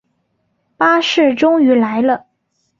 [0.77, 2.25] 巴士终于来了